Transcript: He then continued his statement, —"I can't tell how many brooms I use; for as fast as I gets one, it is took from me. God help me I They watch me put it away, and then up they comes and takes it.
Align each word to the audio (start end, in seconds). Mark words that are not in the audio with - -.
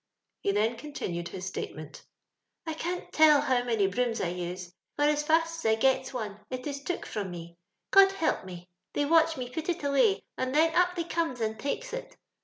He 0.41 0.51
then 0.51 0.77
continued 0.77 1.27
his 1.27 1.45
statement, 1.45 2.03
—"I 2.65 2.73
can't 2.73 3.11
tell 3.13 3.39
how 3.41 3.63
many 3.63 3.85
brooms 3.85 4.19
I 4.19 4.29
use; 4.29 4.73
for 4.95 5.03
as 5.03 5.21
fast 5.21 5.63
as 5.63 5.71
I 5.73 5.75
gets 5.75 6.11
one, 6.11 6.39
it 6.49 6.65
is 6.65 6.81
took 6.83 7.05
from 7.05 7.29
me. 7.29 7.55
God 7.91 8.13
help 8.13 8.43
me 8.43 8.63
I 8.67 8.67
They 8.93 9.05
watch 9.05 9.37
me 9.37 9.47
put 9.47 9.69
it 9.69 9.83
away, 9.83 10.23
and 10.39 10.55
then 10.55 10.73
up 10.73 10.95
they 10.95 11.03
comes 11.03 11.39
and 11.39 11.59
takes 11.59 11.93
it. 11.93 12.17